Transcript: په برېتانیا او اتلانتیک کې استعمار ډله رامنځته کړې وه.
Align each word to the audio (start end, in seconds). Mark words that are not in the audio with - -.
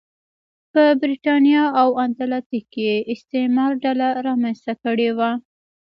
په 0.71 0.83
برېتانیا 1.01 1.63
او 1.81 1.89
اتلانتیک 2.05 2.65
کې 2.73 2.89
استعمار 3.13 3.71
ډله 3.83 4.07
رامنځته 4.27 4.73
کړې 4.83 5.09
وه. 5.17 5.31